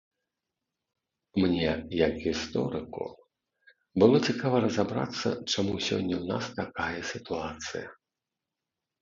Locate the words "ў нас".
6.19-6.45